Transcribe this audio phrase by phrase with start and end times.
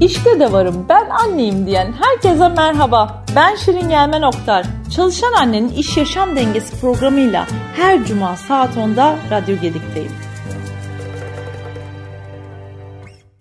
[0.00, 3.24] İşte de varım ben anneyim diyen herkese merhaba.
[3.36, 4.66] Ben Şirin Gelmen Oktar.
[4.96, 7.46] Çalışan Annenin İş Yaşam Dengesi programıyla
[7.76, 10.12] her cuma saat 10'da Radyo Gedik'teyim.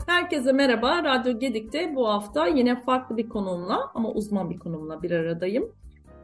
[0.08, 1.04] Herkese merhaba.
[1.04, 5.72] Radyo Gedik'te bu hafta yine farklı bir konumla ama uzman bir konumla bir aradayım.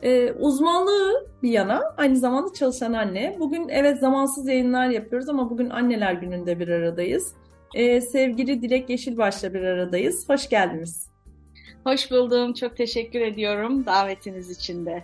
[0.02, 3.36] Ee, uzmanlığı bir yana aynı zamanda çalışan anne.
[3.40, 7.36] Bugün evet zamansız yayınlar yapıyoruz ama bugün anneler gününde bir aradayız.
[7.74, 10.30] Ee, sevgili Dilek Yeşilbaş'la bir aradayız.
[10.30, 11.08] Hoş geldiniz.
[11.84, 12.54] Hoş buldum.
[12.54, 15.04] Çok teşekkür ediyorum davetiniz için de.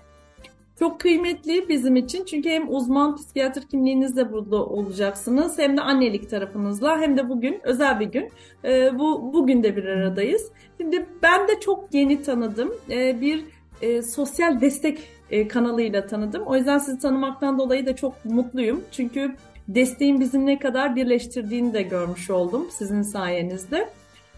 [0.80, 7.02] Çok kıymetli bizim için çünkü hem uzman psikiyatr kimliğinizle burada olacaksınız hem de annelik tarafınızla
[7.02, 8.30] hem de bugün özel bir gün.
[8.66, 10.52] Ee, bu bugün de bir aradayız.
[10.78, 12.74] Şimdi ben de çok yeni tanıdım.
[12.90, 13.46] Ee, bir
[13.82, 15.00] e, sosyal destek
[15.32, 16.44] e, kanalıyla tanıdım.
[16.44, 18.84] O yüzden sizi tanımaktan dolayı da çok mutluyum.
[18.92, 19.36] Çünkü
[19.76, 23.90] desteğin bizim ne kadar birleştirdiğini de görmüş oldum sizin sayenizde.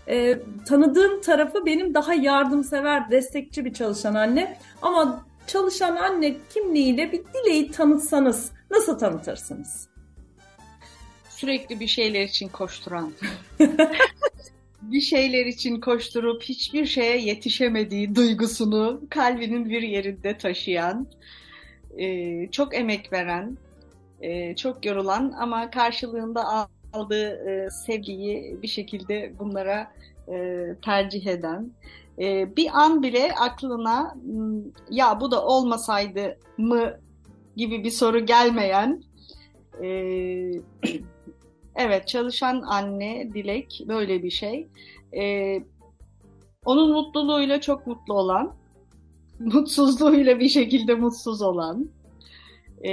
[0.08, 4.58] E, tanıdığım tarafı benim daha yardımsever, destekçi bir çalışan anne.
[4.82, 9.88] Ama çalışan anne kimliğiyle bir dileği tanıtsanız nasıl tanıtırsınız?
[11.30, 13.12] Sürekli bir şeyler için koşturan.
[14.82, 21.08] bir şeyler için koşturup hiçbir şeye yetişemediği duygusunu kalbinin bir yerinde taşıyan,
[21.98, 23.58] e, çok emek veren,
[24.22, 29.92] e, çok yorulan ama karşılığında aldığı e, sevgiyi bir şekilde bunlara
[30.86, 31.72] tercih eden,
[32.58, 37.00] bir an bile aklına hmm, ya bu da olmasaydı mı
[37.56, 39.04] gibi bir soru gelmeyen
[41.76, 44.68] Evet, çalışan anne Dilek böyle bir şey.
[45.18, 45.64] Ee,
[46.66, 48.56] onun mutluluğuyla çok mutlu olan,
[49.40, 51.90] mutsuzluğuyla bir şekilde mutsuz olan,
[52.86, 52.92] e,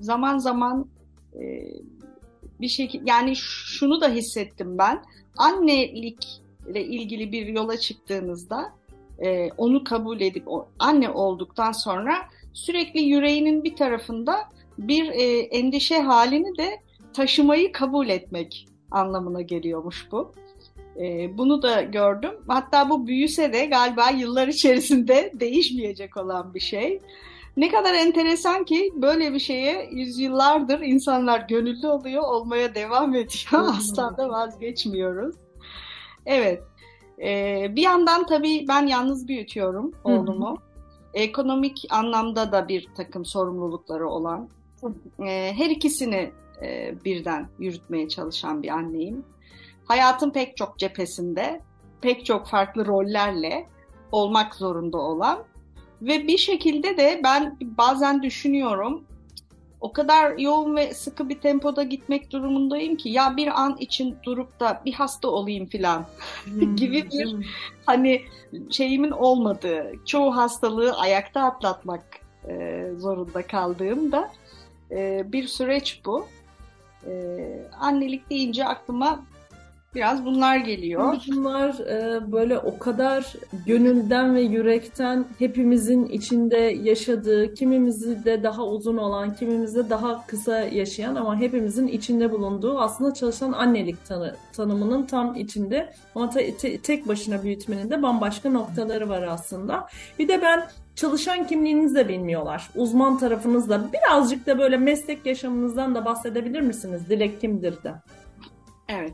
[0.00, 0.86] zaman zaman
[1.34, 1.64] e,
[2.60, 5.04] bir şekilde yani şunu da hissettim ben.
[5.36, 8.72] Annelikle ilgili bir yola çıktığınızda
[9.18, 10.44] e, onu kabul edip
[10.78, 12.14] anne olduktan sonra
[12.52, 14.36] sürekli yüreğinin bir tarafında
[14.78, 16.80] bir e, endişe halini de
[17.12, 20.32] taşımayı kabul etmek anlamına geliyormuş bu.
[21.00, 22.32] E, bunu da gördüm.
[22.46, 27.00] Hatta bu büyüse de galiba yıllar içerisinde değişmeyecek olan bir şey.
[27.60, 33.52] Ne kadar enteresan ki böyle bir şeye yüzyıllardır insanlar gönüllü oluyor, olmaya devam ediyor.
[33.52, 35.36] Asla da vazgeçmiyoruz.
[36.26, 36.62] Evet.
[37.22, 40.58] Ee, bir yandan tabii ben yalnız büyütüyorum oğlumu.
[41.14, 44.48] Ekonomik anlamda da bir takım sorumlulukları olan.
[45.26, 46.30] Ee, her ikisini
[46.62, 49.24] e, birden yürütmeye çalışan bir anneyim.
[49.84, 51.60] Hayatın pek çok cephesinde,
[52.00, 53.66] pek çok farklı rollerle
[54.12, 55.49] olmak zorunda olan
[56.02, 59.04] ve bir şekilde de ben bazen düşünüyorum
[59.80, 64.60] o kadar yoğun ve sıkı bir tempoda gitmek durumundayım ki ya bir an için durup
[64.60, 66.06] da bir hasta olayım filan
[66.44, 67.36] hmm, gibi bir
[67.86, 68.22] hani
[68.70, 72.04] şeyimin olmadığı, çoğu hastalığı ayakta atlatmak
[72.48, 74.30] e, zorunda kaldığım da
[74.90, 76.26] e, bir süreç bu.
[77.06, 79.20] Ee, annelik deyince aklıma
[79.94, 81.16] biraz bunlar geliyor.
[81.28, 83.32] Bunlar e, böyle o kadar
[83.66, 91.14] gönülden ve yürekten hepimizin içinde yaşadığı, kimimizi de daha uzun olan, kimimizi daha kısa yaşayan
[91.14, 97.08] ama hepimizin içinde bulunduğu aslında çalışan annelik tanı, tanımının tam içinde ama te, te, tek
[97.08, 99.86] başına büyütmenin de bambaşka noktaları var aslında.
[100.18, 102.70] Bir de ben çalışan kimliğinizi de bilmiyorlar.
[102.76, 107.08] Uzman tarafınızda birazcık da böyle meslek yaşamınızdan da bahsedebilir misiniz?
[107.08, 107.92] Dilek kimdir de?
[108.88, 109.12] Evet.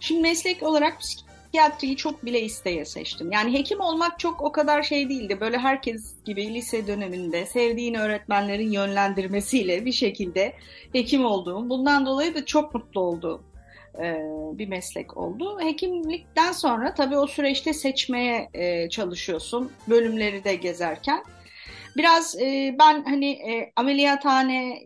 [0.00, 3.32] Şimdi meslek olarak psikiyatriyi çok bile isteye seçtim.
[3.32, 5.40] Yani hekim olmak çok o kadar şey değildi.
[5.40, 10.52] Böyle herkes gibi lise döneminde sevdiğin öğretmenlerin yönlendirmesiyle bir şekilde
[10.92, 13.42] hekim olduğum, bundan dolayı da çok mutlu olduğum
[13.98, 14.16] e,
[14.58, 15.60] bir meslek oldu.
[15.60, 21.24] Hekimlikten sonra tabii o süreçte seçmeye e, çalışıyorsun bölümleri de gezerken.
[21.96, 23.38] Biraz e, ben hani
[23.76, 24.82] ameliyathane,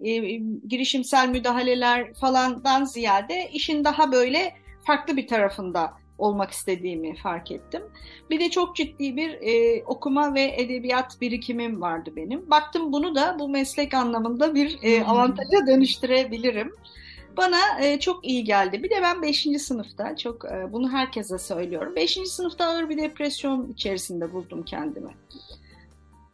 [0.69, 7.83] girişimsel müdahaleler falandan ziyade işin daha böyle farklı bir tarafında olmak istediğimi fark ettim.
[8.31, 12.51] Bir de çok ciddi bir e, okuma ve edebiyat birikimim vardı benim.
[12.51, 16.73] Baktım bunu da bu meslek anlamında bir e, avantaja dönüştürebilirim.
[17.37, 18.83] Bana e, çok iyi geldi.
[18.83, 19.47] Bir de ben 5.
[19.59, 21.97] sınıfta, çok e, bunu herkese söylüyorum.
[21.97, 22.19] 5.
[22.27, 25.11] sınıfta ağır bir depresyon içerisinde buldum kendimi.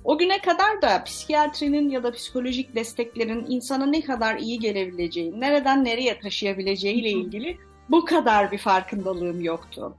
[0.04, 5.84] O güne kadar da psikiyatrinin ya da psikolojik desteklerin insana ne kadar iyi gelebileceği, nereden
[5.84, 7.58] nereye taşıyabileceği ile ilgili
[7.90, 9.96] bu kadar bir farkındalığım yoktu.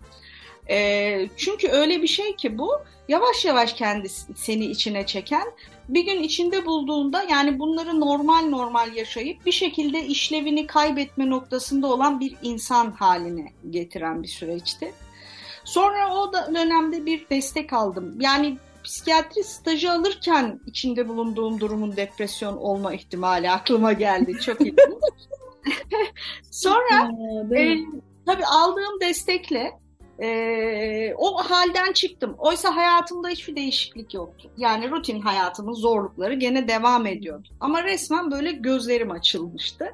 [0.70, 2.72] E, çünkü öyle bir şey ki bu
[3.08, 5.52] yavaş yavaş kendisi seni içine çeken
[5.90, 12.20] bir gün içinde bulduğunda yani bunları normal normal yaşayıp bir şekilde işlevini kaybetme noktasında olan
[12.20, 14.94] bir insan haline getiren bir süreçti.
[15.64, 18.16] Sonra o da dönemde bir destek aldım.
[18.20, 24.40] Yani psikiyatri stajı alırken içinde bulunduğum durumun depresyon olma ihtimali aklıma geldi.
[24.46, 24.76] Çok iyi.
[26.52, 27.12] Sonra
[27.58, 27.78] e,
[28.26, 29.72] tabii aldığım destekle
[30.22, 32.36] e, o halden çıktım.
[32.38, 34.52] Oysa hayatımda hiçbir değişiklik yoktu.
[34.58, 37.48] Yani rutin hayatımın zorlukları gene devam ediyordu.
[37.60, 39.86] Ama resmen böyle gözlerim açılmıştı.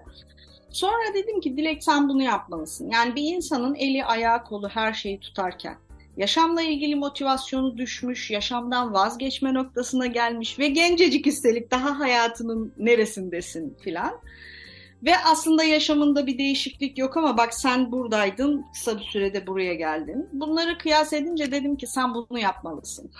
[0.69, 2.89] Sonra dedim ki Dilek sen bunu yapmalısın.
[2.89, 5.77] Yani bir insanın eli, ayağı, kolu her şeyi tutarken
[6.17, 14.13] yaşamla ilgili motivasyonu düşmüş, yaşamdan vazgeçme noktasına gelmiş ve gencecik üstelik daha hayatının neresindesin filan.
[15.05, 20.29] Ve aslında yaşamında bir değişiklik yok ama bak sen buradaydın, kısa bir sürede buraya geldin.
[20.33, 23.11] Bunları kıyas edince dedim ki sen bunu yapmalısın.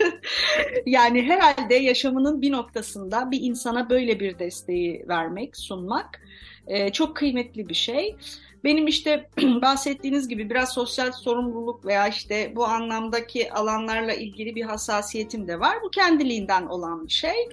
[0.86, 6.20] yani herhalde yaşamının bir noktasında bir insana böyle bir desteği vermek, sunmak
[6.66, 8.16] e, çok kıymetli bir şey.
[8.64, 15.48] Benim işte bahsettiğiniz gibi biraz sosyal sorumluluk veya işte bu anlamdaki alanlarla ilgili bir hassasiyetim
[15.48, 15.76] de var.
[15.84, 17.48] Bu kendiliğinden olan bir şey.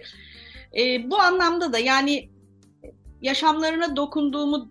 [0.78, 2.30] E, bu anlamda da yani
[3.22, 4.69] yaşamlarına dokunduğumu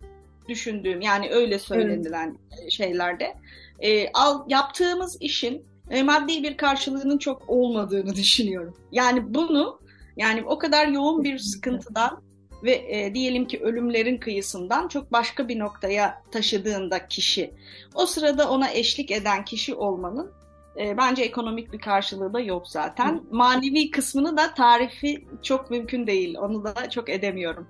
[0.49, 2.73] düşündüğüm yani öyle söylenilen evet.
[2.73, 3.35] şeylerde
[3.81, 8.75] e, al, yaptığımız işin e, maddi bir karşılığının çok olmadığını düşünüyorum.
[8.93, 9.81] Yani bunu
[10.17, 12.23] yani o kadar yoğun bir sıkıntıdan
[12.63, 17.55] ve e, diyelim ki ölümlerin kıyısından çok başka bir noktaya taşıdığında kişi
[17.95, 20.31] o sırada ona eşlik eden kişi olmanın
[20.81, 23.21] e, bence ekonomik bir karşılığı da yok zaten.
[23.31, 26.37] Manevi kısmını da tarifi çok mümkün değil.
[26.39, 27.69] Onu da çok edemiyorum.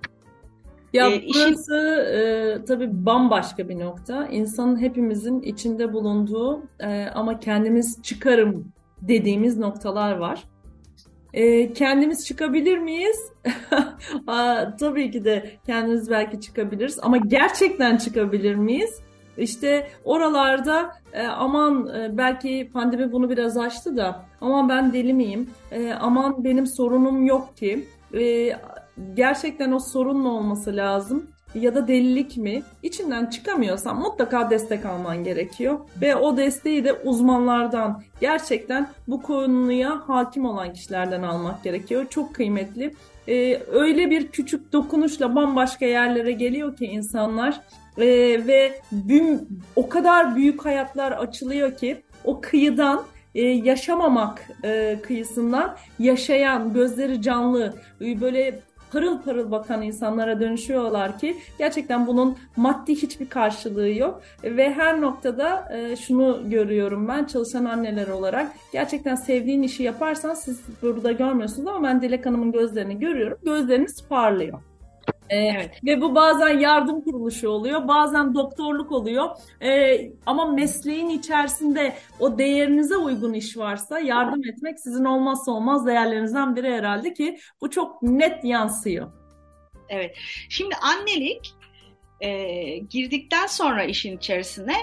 [0.92, 2.62] Ya e, burası işin...
[2.62, 4.26] e, tabii bambaşka bir nokta.
[4.26, 10.44] İnsanın hepimizin içinde bulunduğu e, ama kendimiz çıkarım dediğimiz noktalar var.
[11.34, 13.32] E, kendimiz çıkabilir miyiz?
[14.26, 19.00] Aa, tabii ki de kendimiz belki çıkabiliriz ama gerçekten çıkabilir miyiz?
[19.38, 25.50] İşte oralarda e, aman e, belki pandemi bunu biraz açtı da aman ben deli miyim?
[25.72, 27.86] E, aman benim sorunum yok ki.
[28.14, 28.52] E,
[29.14, 32.62] gerçekten o sorun mu olması lazım ya da delilik mi?
[32.82, 35.78] İçinden çıkamıyorsan mutlaka destek alman gerekiyor.
[36.00, 42.06] Ve o desteği de uzmanlardan gerçekten bu konuya hakim olan kişilerden almak gerekiyor.
[42.10, 42.94] Çok kıymetli.
[43.28, 47.60] Ee, öyle bir küçük dokunuşla bambaşka yerlere geliyor ki insanlar
[47.98, 48.06] ee,
[48.46, 53.02] ve büm, o kadar büyük hayatlar açılıyor ki o kıyıdan
[53.34, 58.60] e, yaşamamak e, kıyısından yaşayan, gözleri canlı, böyle
[58.96, 65.68] parıl parıl bakan insanlara dönüşüyorlar ki gerçekten bunun maddi hiçbir karşılığı yok ve her noktada
[65.72, 71.88] e, şunu görüyorum ben çalışan anneler olarak gerçekten sevdiğin işi yaparsan siz burada görmüyorsunuz ama
[71.88, 74.58] ben Dilek Hanım'ın gözlerini görüyorum gözleriniz parlıyor.
[75.30, 75.84] Ee, evet.
[75.84, 79.30] Ve bu bazen yardım kuruluşu oluyor, bazen doktorluk oluyor.
[79.62, 86.56] Ee, ama mesleğin içerisinde o değerinize uygun iş varsa yardım etmek sizin olmazsa olmaz değerlerinizden
[86.56, 89.12] biri herhalde ki bu çok net yansıyor.
[89.88, 90.16] Evet.
[90.48, 91.54] Şimdi annelik
[92.20, 94.76] e, girdikten sonra işin içerisine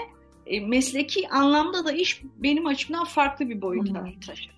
[0.46, 4.54] e, mesleki anlamda da iş benim açımdan farklı bir boyuta taşındı.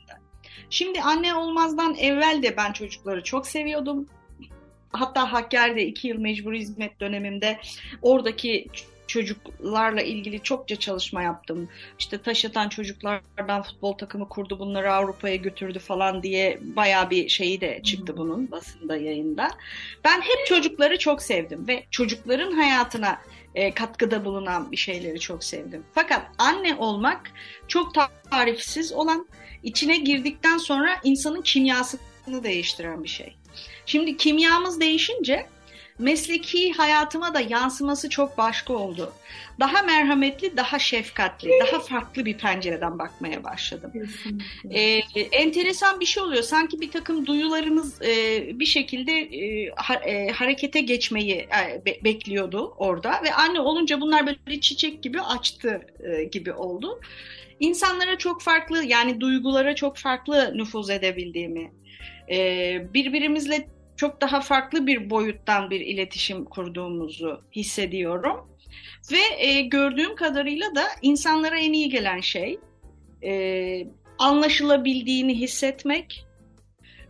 [0.70, 4.06] Şimdi anne olmazdan evvel de ben çocukları çok seviyordum
[4.92, 7.58] hatta Hakkari'de iki yıl mecbur hizmet dönemimde
[8.02, 8.66] oradaki
[9.06, 11.68] çocuklarla ilgili çokça çalışma yaptım.
[11.98, 17.60] İşte taş atan çocuklardan futbol takımı kurdu, bunları Avrupa'ya götürdü falan diye baya bir şeyi
[17.60, 19.50] de çıktı bunun basında yayında.
[20.04, 23.18] Ben hep çocukları çok sevdim ve çocukların hayatına
[23.54, 25.84] e, katkıda bulunan bir şeyleri çok sevdim.
[25.92, 27.30] Fakat anne olmak
[27.68, 27.92] çok
[28.30, 29.26] tarifsiz olan,
[29.62, 33.36] içine girdikten sonra insanın kimyasını değiştiren bir şey.
[33.86, 35.46] Şimdi kimyamız değişince
[35.98, 39.12] mesleki hayatıma da yansıması çok başka oldu.
[39.60, 43.92] Daha merhametli, daha şefkatli, daha farklı bir pencereden bakmaya başladım.
[44.70, 45.00] Ee,
[45.32, 46.42] enteresan bir şey oluyor.
[46.42, 52.74] Sanki bir takım duyularımız e, bir şekilde e, ha, e, harekete geçmeyi e, be, bekliyordu
[52.78, 57.00] orada ve anne olunca bunlar böyle çiçek gibi açtı e, gibi oldu.
[57.60, 61.72] İnsanlara çok farklı yani duygulara çok farklı nüfuz edebildiğimi,
[62.30, 62.36] e,
[62.94, 68.48] birbirimizle çok daha farklı bir boyuttan bir iletişim kurduğumuzu hissediyorum.
[69.12, 72.58] Ve e, gördüğüm kadarıyla da insanlara en iyi gelen şey
[73.22, 73.86] e,
[74.18, 76.26] anlaşılabildiğini hissetmek,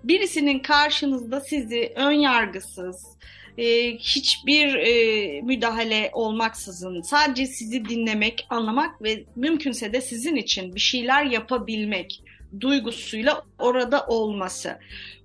[0.05, 3.16] birisinin karşınızda sizi ön yargısız,
[3.59, 10.81] e, hiçbir e, müdahale olmaksızın sadece sizi dinlemek, anlamak ve mümkünse de sizin için bir
[10.81, 12.23] şeyler yapabilmek
[12.61, 14.79] duygusuyla orada olması.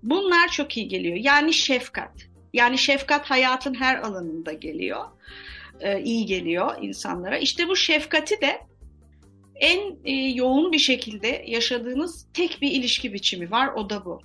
[0.04, 1.18] Bunlar çok iyi geliyor.
[1.18, 2.12] Yani şefkat.
[2.54, 5.06] Yani şefkat hayatın her alanında geliyor.
[5.80, 7.38] Ee, iyi geliyor insanlara.
[7.38, 8.62] İşte bu şefkati de
[9.56, 14.20] en e, yoğun bir şekilde yaşadığınız tek bir ilişki biçimi var o da bu.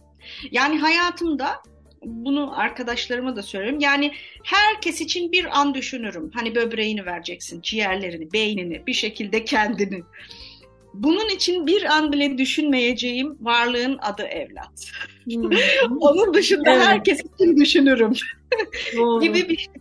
[0.51, 1.63] Yani hayatımda
[2.07, 3.81] bunu arkadaşlarıma da söylüyorum.
[3.81, 4.13] Yani
[4.45, 6.31] herkes için bir an düşünürüm.
[6.35, 10.03] Hani böbreğini vereceksin, ciğerlerini, beynini, bir şekilde kendini.
[11.03, 14.91] Bunun için bir an bile düşünmeyeceğim varlığın adı evlat.
[15.25, 15.51] Hmm.
[16.01, 16.87] Onun dışında evet.
[16.87, 18.13] herkes için düşünürüm.
[19.21, 19.75] gibi bir şey.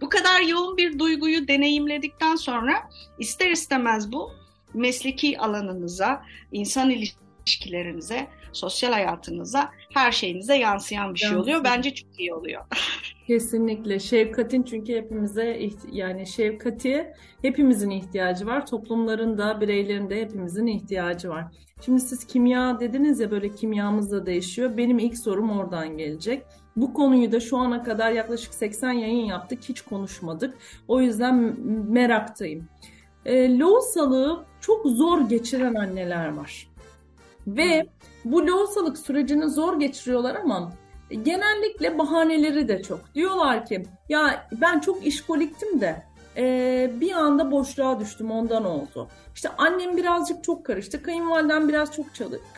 [0.00, 2.72] Bu kadar yoğun bir duyguyu deneyimledikten sonra
[3.18, 4.30] ister istemez bu
[4.74, 11.64] mesleki alanınıza, insan ilişkilerinize, sosyal hayatınıza, her şeyinize yansıyan bir şey oluyor.
[11.64, 12.64] Bence çok iyi oluyor.
[13.26, 13.98] Kesinlikle.
[13.98, 15.60] Şefkatin çünkü hepimize
[15.92, 18.66] yani şefkati hepimizin ihtiyacı var.
[18.66, 21.44] Toplumların da bireylerin de hepimizin ihtiyacı var.
[21.84, 24.76] Şimdi siz kimya dediniz ya böyle kimyamız da değişiyor.
[24.76, 26.42] Benim ilk sorum oradan gelecek.
[26.76, 29.58] Bu konuyu da şu ana kadar yaklaşık 80 yayın yaptık.
[29.68, 30.54] Hiç konuşmadık.
[30.88, 31.34] O yüzden
[31.88, 32.68] meraktayım.
[33.24, 36.68] E, loğusalığı çok zor geçiren anneler var.
[37.46, 37.86] Ve
[38.24, 40.72] bu loğusalık sürecini zor geçiriyorlar ama
[41.10, 43.14] genellikle bahaneleri de çok.
[43.14, 46.02] Diyorlar ki ya ben çok işkoliktim de
[46.36, 49.08] e, bir anda boşluğa düştüm ondan oldu.
[49.34, 52.06] İşte annem birazcık çok karıştı, kayınvalidem biraz çok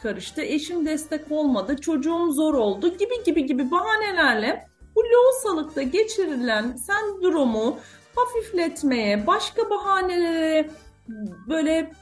[0.02, 7.78] karıştı, eşim destek olmadı, çocuğum zor oldu gibi gibi gibi bahanelerle bu loğusalıkta geçirilen sendromu
[8.16, 10.70] hafifletmeye, başka bahanelere
[11.48, 11.92] böyle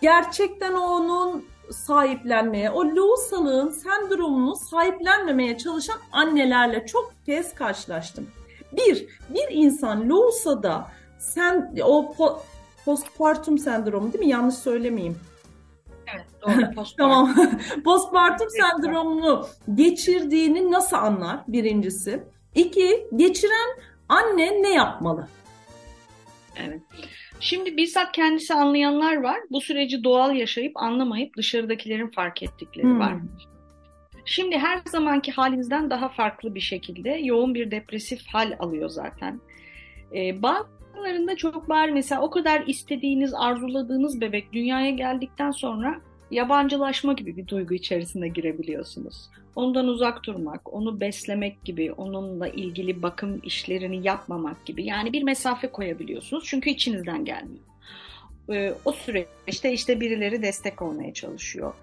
[0.00, 8.26] gerçekten onun sahiplenmeye, o loğusalığın sendromunu sahiplenmemeye çalışan annelerle çok kez karşılaştım.
[8.72, 10.86] Bir, bir insan loğusada
[11.18, 12.42] sen o po,
[12.84, 14.30] postpartum sendromu değil mi?
[14.30, 15.18] Yanlış söylemeyeyim.
[16.14, 16.52] Evet doğru.
[16.74, 16.94] Postpartum.
[16.96, 17.34] tamam.
[17.84, 22.22] postpartum sendromunu geçirdiğini nasıl anlar birincisi?
[22.54, 25.28] İki, geçiren anne ne yapmalı?
[26.64, 26.80] Evet.
[27.40, 29.40] Şimdi bizzat kendisi anlayanlar var.
[29.50, 33.00] Bu süreci doğal yaşayıp anlamayıp dışarıdakilerin fark ettikleri hmm.
[33.00, 33.14] var.
[34.24, 39.40] Şimdi her zamanki halimizden daha farklı bir şekilde yoğun bir depresif hal alıyor zaten.
[40.14, 47.36] Ee, bazılarında çok bari mesela o kadar istediğiniz, arzuladığınız bebek dünyaya geldikten sonra yabancılaşma gibi
[47.36, 49.30] bir duygu içerisine girebiliyorsunuz.
[49.56, 55.68] Ondan uzak durmak, onu beslemek gibi, onunla ilgili bakım işlerini yapmamak gibi yani bir mesafe
[55.68, 57.64] koyabiliyorsunuz çünkü içinizden gelmiyor.
[58.52, 61.74] Ee, o süreçte işte birileri destek olmaya çalışıyor.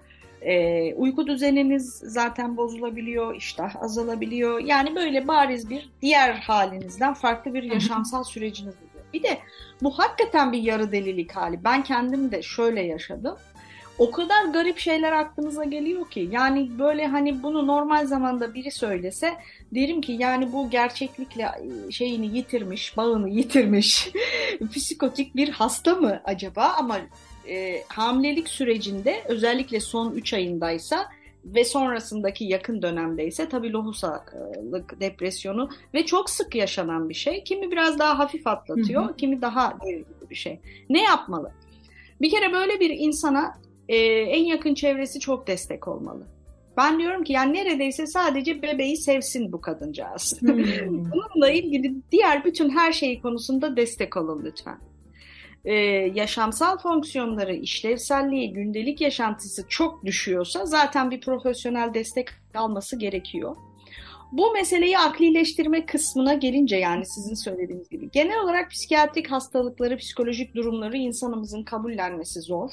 [0.42, 4.60] Ee, uyku düzeniniz zaten bozulabiliyor, iştah azalabiliyor.
[4.60, 9.04] Yani böyle bariz bir diğer halinizden farklı bir yaşamsal süreciniz oluyor.
[9.12, 9.38] Bir de
[9.82, 11.64] bu hakikaten bir yarı delilik hali.
[11.64, 13.36] Ben kendim de şöyle yaşadım
[13.98, 19.34] o kadar garip şeyler aklınıza geliyor ki yani böyle hani bunu normal zamanda biri söylese
[19.74, 24.08] derim ki yani bu gerçeklikle e, şeyini yitirmiş, bağını yitirmiş
[24.74, 26.98] psikotik bir hasta mı acaba ama
[27.48, 31.06] e, hamilelik sürecinde özellikle son 3 ayındaysa
[31.44, 37.44] ve sonrasındaki yakın dönemdeyse tabii lohusalık depresyonu ve çok sık yaşanan bir şey.
[37.44, 39.16] Kimi biraz daha hafif atlatıyor, hı hı.
[39.16, 39.78] kimi daha
[40.30, 40.60] bir şey.
[40.90, 41.52] Ne yapmalı?
[42.20, 46.26] Bir kere böyle bir insana e, en yakın çevresi çok destek olmalı.
[46.76, 50.40] Ben diyorum ki yani neredeyse sadece bebeği sevsin bu kadıncağız.
[50.40, 50.50] Hmm.
[51.12, 54.78] Bununla ilgili diğer bütün her şeyi konusunda destek olun lütfen.
[55.64, 55.74] Ee,
[56.14, 63.56] yaşamsal fonksiyonları, işlevselliği, gündelik yaşantısı çok düşüyorsa zaten bir profesyonel destek alması gerekiyor.
[64.32, 70.96] Bu meseleyi aklileştirme kısmına gelince yani sizin söylediğiniz gibi genel olarak psikiyatrik hastalıkları, psikolojik durumları
[70.96, 72.70] insanımızın kabullenmesi zor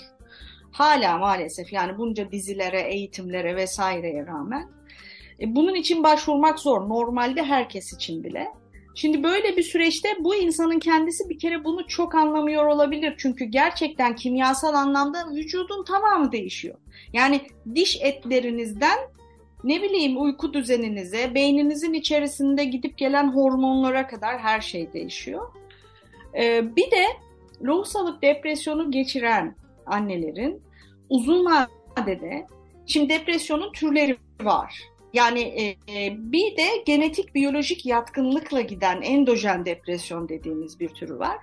[0.72, 4.70] hala maalesef yani bunca dizilere, eğitimlere vesaireye rağmen
[5.40, 6.90] e, bunun için başvurmak zor.
[6.90, 8.48] Normalde herkes için bile.
[8.96, 13.14] Şimdi böyle bir süreçte bu insanın kendisi bir kere bunu çok anlamıyor olabilir.
[13.18, 16.76] Çünkü gerçekten kimyasal anlamda vücudun tamamı değişiyor.
[17.14, 17.42] Yani
[17.76, 18.98] diş etlerinizden
[19.64, 25.48] ne bileyim uyku düzeninize, beyninizin içerisinde gidip gelen hormonlara kadar her şey değişiyor.
[26.40, 27.06] Ee, bir de
[27.64, 29.56] lohusalık depresyonu geçiren
[29.92, 30.62] annelerin
[31.10, 32.48] uzun vadede
[32.86, 34.92] şimdi depresyonun türleri var.
[35.14, 41.38] Yani e, e, bir de genetik biyolojik yatkınlıkla giden endojen depresyon dediğimiz bir türü var.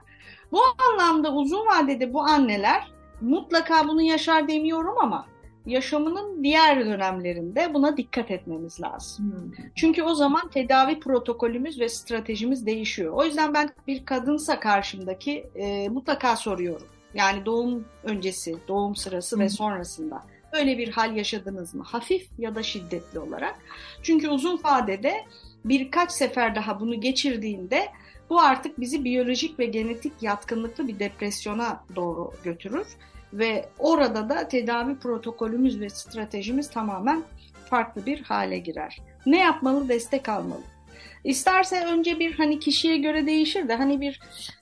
[0.53, 2.89] Bu anlamda uzun vadede bu anneler
[3.21, 5.27] mutlaka bunu yaşar demiyorum ama
[5.67, 9.33] yaşamının diğer dönemlerinde buna dikkat etmemiz lazım.
[9.33, 9.65] Hmm.
[9.75, 13.13] Çünkü o zaman tedavi protokolümüz ve stratejimiz değişiyor.
[13.13, 16.87] O yüzden ben bir kadınsa karşımdaki e, mutlaka soruyorum.
[17.19, 19.41] Yani doğum öncesi, doğum sırası Hı.
[19.41, 21.85] ve sonrasında öyle bir hal yaşadınız mı?
[21.87, 23.55] Hafif ya da şiddetli olarak.
[24.03, 25.25] Çünkü uzun vadede
[25.65, 27.89] birkaç sefer daha bunu geçirdiğinde
[28.31, 32.87] Bu artık bizi biyolojik ve genetik yatkınlıklı bir depresyona doğru götürür
[33.33, 37.23] ve orada da tedavi protokolümüz ve stratejimiz tamamen
[37.71, 38.99] farklı bir hale girer.
[39.27, 39.89] Ne yapmalı?
[39.89, 40.63] Destek almalı.
[41.29, 44.21] İsterse önce bir hani kişiye göre değişir de hani bir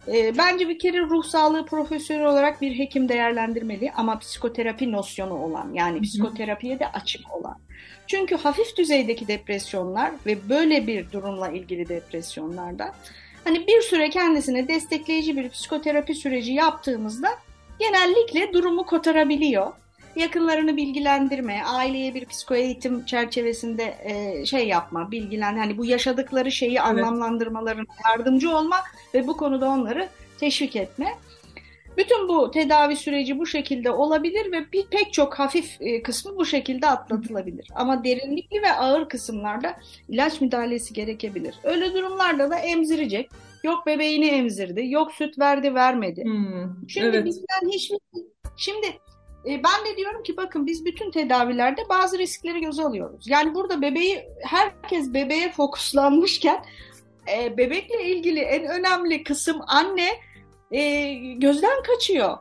[0.09, 5.73] e, bence bir kere ruh sağlığı profesyonel olarak bir hekim değerlendirmeli ama psikoterapi nosyonu olan
[5.75, 7.59] yani psikoterapiye de açık olan.
[8.07, 12.95] Çünkü hafif düzeydeki depresyonlar ve böyle bir durumla ilgili depresyonlarda
[13.45, 17.29] hani bir süre kendisine destekleyici bir psikoterapi süreci yaptığımızda
[17.79, 19.73] genellikle durumu kotarabiliyor
[20.17, 26.81] yakınlarını bilgilendirme, aileye bir psikoeğitim çerçevesinde e, şey yapma, bilgilen hani bu yaşadıkları şeyi evet.
[26.81, 28.77] anlamlandırmalarına yardımcı olma
[29.15, 30.09] ve bu konuda onları
[30.41, 31.15] teşvik etme.
[31.97, 36.47] Bütün bu tedavi süreci bu şekilde olabilir ve bir pek çok hafif e, kısmı bu
[36.47, 37.69] şekilde atlatılabilir.
[37.75, 39.77] Ama derinlikli ve ağır kısımlarda
[40.09, 41.55] ilaç müdahalesi gerekebilir.
[41.65, 43.31] Öyle durumlarda da emzirecek.
[43.63, 46.25] Yok bebeğini emzirdi, yok süt verdi vermedi.
[46.25, 47.25] Hmm, Şimdi evet.
[47.25, 47.99] bizden hiçbir
[48.57, 48.87] Şimdi
[49.47, 53.25] e, ben de diyorum ki bakın biz bütün tedavilerde bazı riskleri göze alıyoruz.
[53.29, 56.65] Yani burada bebeği herkes bebeğe fokuslanmışken
[57.37, 60.09] e, bebekle ilgili en önemli kısım anne
[60.71, 62.39] e, gözden kaçıyor.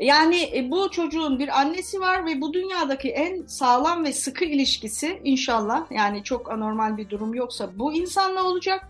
[0.00, 5.20] Yani e, bu çocuğun bir annesi var ve bu dünyadaki en sağlam ve sıkı ilişkisi
[5.24, 8.88] inşallah yani çok anormal bir durum yoksa bu insanla olacak.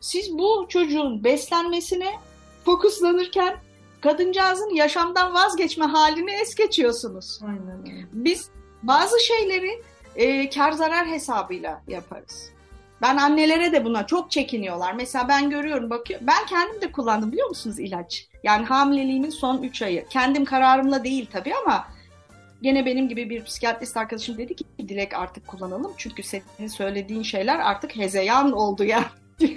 [0.00, 2.10] Siz bu çocuğun beslenmesine
[2.64, 3.56] fokuslanırken
[4.06, 7.40] kadıncağızın yaşamdan vazgeçme halini es geçiyorsunuz.
[7.42, 8.08] Aynen.
[8.12, 8.50] Biz
[8.82, 9.82] bazı şeyleri
[10.16, 12.50] e, kar zarar hesabıyla yaparız.
[13.02, 14.92] Ben annelere de buna çok çekiniyorlar.
[14.94, 16.26] Mesela ben görüyorum, bakıyorum.
[16.26, 18.28] Ben kendim de kullandım biliyor musunuz ilaç?
[18.42, 20.06] Yani hamileliğimin son 3 ayı.
[20.08, 21.88] Kendim kararımla değil tabii ama
[22.62, 25.92] gene benim gibi bir psikiyatrist arkadaşım dedi ki Dilek artık kullanalım.
[25.96, 29.04] Çünkü senin söylediğin şeyler artık hezeyan oldu ya.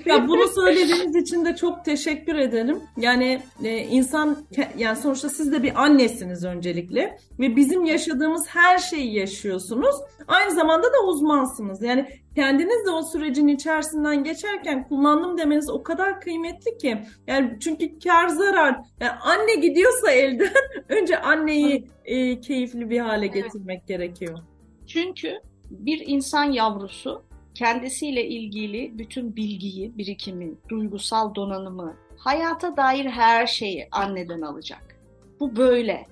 [0.05, 2.81] Ya bunu söylediğiniz için de çok teşekkür ederim.
[2.97, 4.37] Yani e, insan
[4.77, 9.95] yani sonuçta siz de bir annesiniz öncelikle ve bizim yaşadığımız her şeyi yaşıyorsunuz.
[10.27, 11.81] Aynı zamanda da uzmansınız.
[11.81, 16.97] Yani kendiniz de o sürecin içerisinden geçerken kullandım demeniz o kadar kıymetli ki.
[17.27, 18.75] Yani çünkü kar zarar.
[18.99, 20.53] Yani anne gidiyorsa elden
[20.89, 23.87] önce anneyi e, keyifli bir hale getirmek evet.
[23.87, 24.39] gerekiyor.
[24.87, 25.33] Çünkü
[25.69, 34.41] bir insan yavrusu kendisiyle ilgili bütün bilgiyi, birikimi, duygusal donanımı, hayata dair her şeyi anneden
[34.41, 34.99] alacak.
[35.39, 36.05] Bu böyle.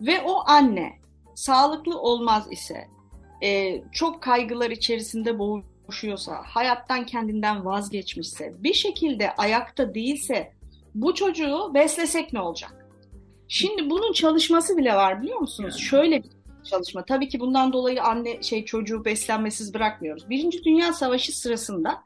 [0.00, 0.92] Ve o anne
[1.34, 2.88] sağlıklı olmaz ise,
[3.42, 10.52] e, çok kaygılar içerisinde boğuşuyorsa, hayattan kendinden vazgeçmişse, bir şekilde ayakta değilse
[10.94, 12.86] bu çocuğu beslesek ne olacak?
[13.48, 15.74] Şimdi bunun çalışması bile var biliyor musunuz?
[15.78, 15.88] Yani.
[15.88, 16.30] Şöyle bir
[16.64, 17.04] çalışma.
[17.04, 20.30] Tabii ki bundan dolayı anne şey çocuğu beslenmesiz bırakmıyoruz.
[20.30, 22.04] Birinci Dünya Savaşı sırasında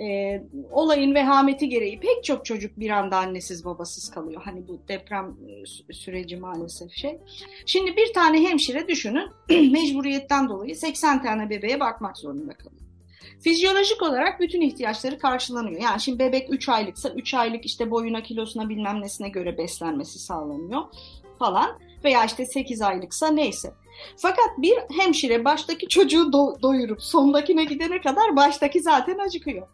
[0.00, 4.42] e, olayın vehameti gereği pek çok çocuk bir anda annesiz babasız kalıyor.
[4.44, 5.36] Hani bu deprem
[5.88, 7.18] e, süreci maalesef şey.
[7.66, 9.30] Şimdi bir tane hemşire düşünün
[9.72, 12.82] mecburiyetten dolayı 80 tane bebeğe bakmak zorunda kalıyor.
[13.40, 15.80] Fizyolojik olarak bütün ihtiyaçları karşılanıyor.
[15.80, 20.82] Yani şimdi bebek 3 aylıksa 3 aylık işte boyuna kilosuna bilmem nesine göre beslenmesi sağlanıyor
[21.38, 23.72] falan veya işte 8 aylıksa neyse.
[24.16, 29.68] Fakat bir hemşire baştaki çocuğu do- doyurup sondakine gidene kadar baştaki zaten acıkıyor.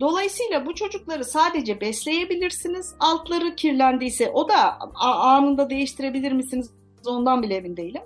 [0.00, 2.94] Dolayısıyla bu çocukları sadece besleyebilirsiniz.
[3.00, 6.70] Altları kirlendiyse o da anında değiştirebilir misiniz?
[7.06, 8.02] Ondan bile emin değilim.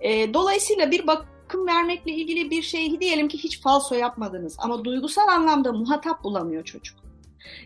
[0.00, 5.28] E, dolayısıyla bir bakım vermekle ilgili bir şeyi diyelim ki hiç falso yapmadınız ama duygusal
[5.28, 7.07] anlamda muhatap bulamıyor çocuk.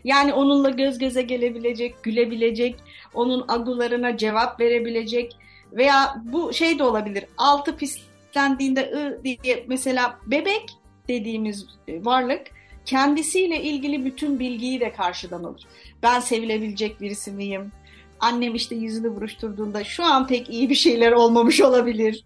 [0.03, 2.75] Yani onunla göz göze gelebilecek, gülebilecek,
[3.13, 5.37] onun agularına cevap verebilecek
[5.71, 7.25] veya bu şey de olabilir.
[7.37, 10.65] Altı pislendiğinde ı diye mesela bebek
[11.07, 12.41] dediğimiz varlık
[12.85, 15.67] kendisiyle ilgili bütün bilgiyi de karşıdan alır.
[16.03, 17.71] Ben sevilebilecek birisi miyim?
[18.19, 22.25] Annem işte yüzünü buruşturduğunda şu an pek iyi bir şeyler olmamış olabilir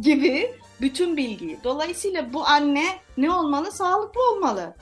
[0.00, 1.58] gibi bütün bilgiyi.
[1.64, 2.84] Dolayısıyla bu anne
[3.16, 3.72] ne olmalı?
[3.72, 4.74] Sağlıklı olmalı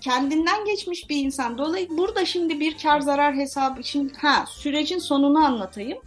[0.00, 1.58] kendinden geçmiş bir insan.
[1.58, 5.98] Dolayısıyla burada şimdi bir kar zarar hesabı için ha sürecin sonunu anlatayım.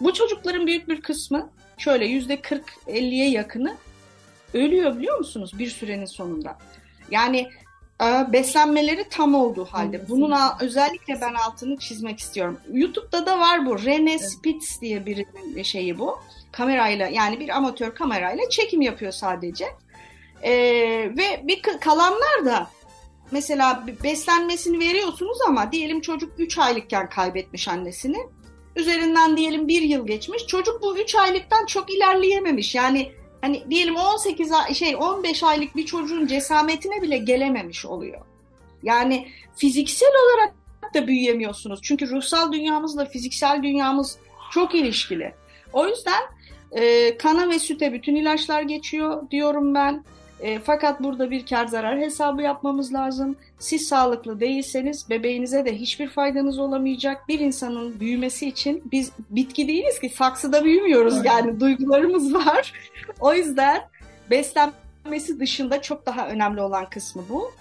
[0.00, 3.76] Bu çocukların büyük bir kısmı şöyle yüzde 40-50'ye yakını
[4.54, 6.58] ölüyor biliyor musunuz bir sürenin sonunda.
[7.10, 7.48] Yani
[8.02, 10.08] e, beslenmeleri tam olduğu halde.
[10.08, 12.60] Bunun özellikle ben altını çizmek istiyorum.
[12.72, 13.84] YouTube'da da var bu.
[13.84, 14.32] Rene evet.
[14.32, 15.26] Spitz diye bir
[15.64, 16.18] şeyi bu.
[16.52, 19.66] Kamerayla yani bir amatör kamerayla çekim yapıyor sadece.
[20.42, 20.52] Ee,
[21.18, 22.70] ve bir kalanlar da
[23.34, 28.18] mesela beslenmesini veriyorsunuz ama diyelim çocuk 3 aylıkken kaybetmiş annesini.
[28.76, 30.46] Üzerinden diyelim bir yıl geçmiş.
[30.46, 32.74] Çocuk bu 3 aylıktan çok ilerleyememiş.
[32.74, 38.20] Yani hani diyelim 18 şey 15 aylık bir çocuğun cesametine bile gelememiş oluyor.
[38.82, 40.54] Yani fiziksel olarak
[40.94, 41.80] da büyüyemiyorsunuz.
[41.82, 44.18] Çünkü ruhsal dünyamızla fiziksel dünyamız
[44.52, 45.34] çok ilişkili.
[45.72, 46.22] O yüzden
[46.72, 50.04] e, kana ve süte bütün ilaçlar geçiyor diyorum ben.
[50.44, 53.36] E, fakat burada bir kar zarar hesabı yapmamız lazım.
[53.58, 57.28] Siz sağlıklı değilseniz bebeğinize de hiçbir faydanız olamayacak.
[57.28, 61.26] Bir insanın büyümesi için biz bitki değiliz ki saksıda büyümüyoruz evet.
[61.26, 62.72] yani duygularımız var.
[63.20, 63.82] o yüzden
[64.30, 67.52] beslenmesi dışında çok daha önemli olan kısmı bu.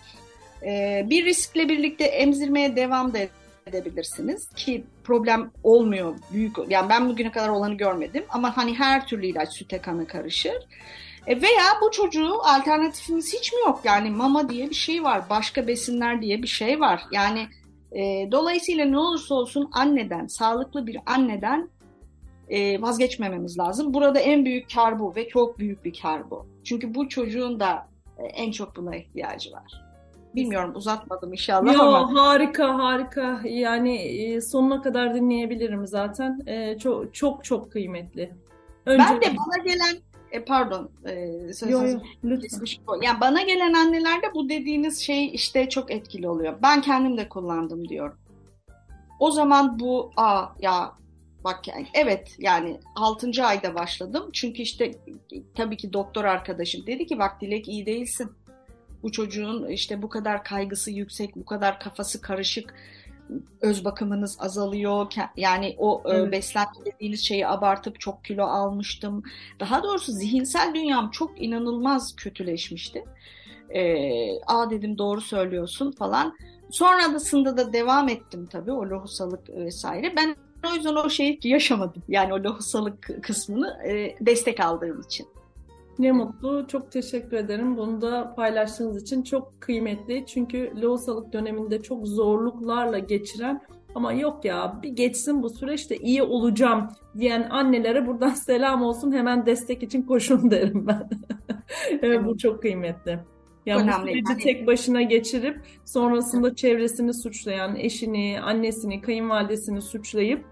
[0.65, 3.17] E, bir riskle birlikte emzirmeye devam da
[3.67, 9.25] edebilirsiniz ki problem olmuyor büyük yani ben bugüne kadar olanı görmedim ama hani her türlü
[9.25, 10.67] ilaç süte kanı karışır.
[11.27, 13.81] E veya bu çocuğu alternatifimiz hiç mi yok?
[13.83, 17.01] Yani mama diye bir şey var, başka besinler diye bir şey var.
[17.11, 17.47] Yani
[17.91, 21.69] e, dolayısıyla ne olursa olsun anneden, sağlıklı bir anneden
[22.49, 23.93] e, vazgeçmememiz lazım.
[23.93, 26.47] Burada en büyük kar bu ve çok büyük bir kar bu.
[26.63, 29.83] Çünkü bu çocuğun da e, en çok buna ihtiyacı var.
[30.35, 32.23] Bilmiyorum uzatmadım inşallah Yo, ama.
[32.23, 38.31] Harika harika yani e, sonuna kadar dinleyebilirim zaten e, çok çok çok kıymetli.
[38.85, 39.03] Önce...
[39.09, 39.97] Ben de bana gelen
[40.33, 41.99] e, pardon e, söz yo, yo,
[43.01, 46.57] Yani bana gelen annelerde bu dediğiniz şey işte çok etkili oluyor.
[46.61, 48.17] Ben kendim de kullandım diyorum.
[49.19, 50.91] O zaman bu a ya
[51.43, 53.45] bak yani evet yani 6.
[53.45, 54.29] ayda başladım.
[54.33, 54.91] Çünkü işte
[55.55, 58.31] tabii ki doktor arkadaşım dedi ki bak Dilek iyi değilsin
[59.03, 62.73] bu çocuğun işte bu kadar kaygısı yüksek, bu kadar kafası karışık,
[63.61, 65.13] öz bakımınız azalıyor.
[65.37, 66.31] Yani o e, evet.
[66.31, 69.23] beslenme dediğiniz şeyi abartıp çok kilo almıştım.
[69.59, 73.05] Daha doğrusu zihinsel dünyam çok inanılmaz kötüleşmişti.
[73.69, 76.37] Ee, Aa dedim doğru söylüyorsun falan.
[76.71, 80.13] Sonrasında da devam ettim tabii o lohusalık vesaire.
[80.15, 80.35] Ben
[80.71, 82.03] o yüzden o şeyi yaşamadım.
[82.07, 85.27] Yani o lohusalık kısmını e, destek aldığım için.
[85.99, 86.67] Ne mutlu.
[86.67, 87.77] Çok teşekkür ederim.
[87.77, 90.25] Bunu da paylaştığınız için çok kıymetli.
[90.25, 93.61] Çünkü lohusalık döneminde çok zorluklarla geçiren
[93.95, 99.11] ama yok ya bir geçsin bu süreçte iyi olacağım diyen annelere buradan selam olsun.
[99.11, 101.09] Hemen destek için koşun derim ben.
[102.01, 103.19] evet, bu çok kıymetli.
[103.65, 110.45] Ya bu süreci tek başına geçirip sonrasında çevresini suçlayan, eşini, annesini, kayınvalidesini suçlayıp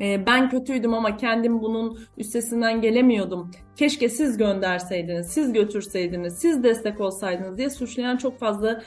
[0.00, 3.50] ee, ben kötüydüm ama kendim bunun üstesinden gelemiyordum.
[3.76, 8.82] Keşke siz gönderseydiniz, siz götürseydiniz, siz destek olsaydınız diye suçlayan çok fazla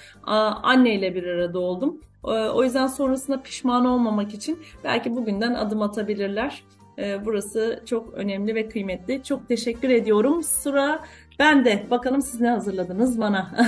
[0.64, 2.02] anneyle bir arada oldum.
[2.26, 6.64] Ee, o yüzden sonrasında pişman olmamak için belki bugünden adım atabilirler.
[7.00, 9.24] Ee, burası çok önemli ve kıymetli.
[9.24, 10.44] Çok teşekkür ediyorum.
[10.44, 11.04] Sıra
[11.40, 11.84] ben de.
[11.92, 13.52] Bakalım siz ne hazırladınız bana?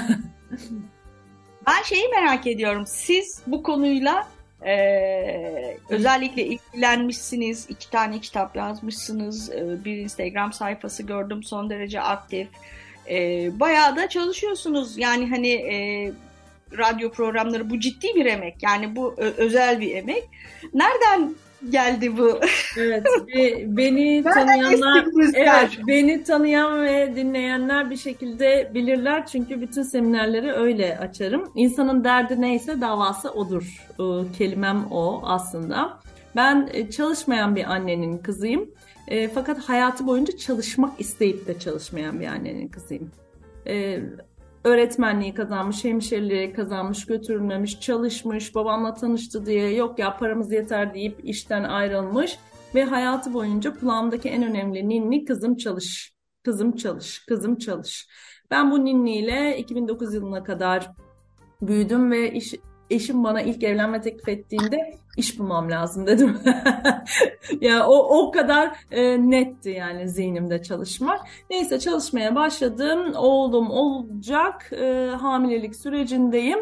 [1.68, 2.84] ben şeyi merak ediyorum.
[2.86, 4.28] Siz bu konuyla
[4.66, 12.48] ee, özellikle ilgilenmişsiniz, iki tane kitap yazmışsınız, ee, bir Instagram sayfası gördüm son derece aktif.
[13.10, 14.98] Ee, bayağı da çalışıyorsunuz.
[14.98, 16.12] Yani hani e,
[16.78, 18.64] radyo programları bu ciddi bir emek.
[18.64, 20.24] Yani bu özel bir emek.
[20.74, 21.36] Nereden
[21.72, 22.40] geldi bu.
[22.78, 23.08] Evet,
[23.66, 31.52] beni tanıyanlar, evet, beni tanıyan ve dinleyenler bir şekilde bilirler çünkü bütün seminerleri öyle açarım.
[31.56, 33.88] İnsanın derdi neyse davası odur.
[34.38, 36.00] Kelimem o aslında.
[36.36, 38.70] Ben e, çalışmayan bir annenin kızıyım.
[39.08, 43.12] E, fakat hayatı boyunca çalışmak isteyip de çalışmayan bir annenin kızıyım.
[43.68, 44.00] E,
[44.66, 51.64] öğretmenliği kazanmış, hemşireliği kazanmış, götürülmemiş, çalışmış, babamla tanıştı diye yok ya paramız yeter deyip işten
[51.64, 52.40] ayrılmış
[52.76, 58.08] ve hayatı boyunca kulağımdaki en önemli ninni kızım çalış, kızım çalış, kızım çalış.
[58.52, 60.92] Ben bu ninniyle 2009 yılına kadar
[61.62, 62.54] büyüdüm ve iş,
[62.90, 66.38] eşim bana ilk evlenme teklif ettiğinde iş bulmam lazım dedim.
[67.62, 71.20] ya o o kadar e, netti yani zihnimde çalışmak.
[71.50, 73.14] Neyse çalışmaya başladım.
[73.16, 74.72] Oğlum olacak.
[74.74, 76.60] E, hamilelik sürecindeyim.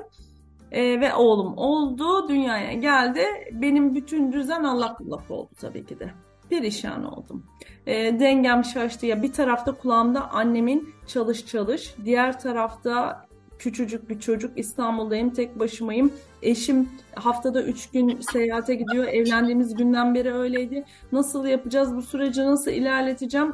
[0.72, 2.30] E, ve oğlum oldu.
[2.30, 3.26] Dünyaya geldi.
[3.52, 6.12] Benim bütün düzen Allah kullak oldu tabii ki de.
[6.50, 7.46] Perişan oldum.
[7.88, 9.24] E, dengem şaştı ya.
[9.24, 11.96] Bir tarafta kulağımda annemin çalış çalış.
[12.06, 13.26] Diğer tarafta
[13.60, 14.52] küçücük bir çocuk.
[14.60, 16.14] İstanbul'dayım, tek başımayım.
[16.42, 19.06] Eşim haftada üç gün seyahate gidiyor.
[19.06, 20.86] Evlendiğimiz günden beri öyleydi.
[21.12, 23.54] Nasıl yapacağız bu süreci, nasıl ilerleteceğim?